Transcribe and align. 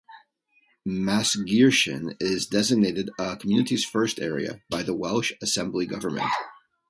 Maesgeirchen 0.83 2.17
is 2.19 2.47
designated 2.47 3.11
a 3.19 3.37
'Communities 3.37 3.85
First' 3.85 4.19
area 4.19 4.63
by 4.67 4.81
the 4.81 4.95
Welsh 4.95 5.31
Assembly 5.43 5.85
Government. 5.85 6.25